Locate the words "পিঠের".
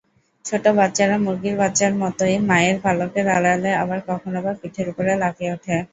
4.59-4.87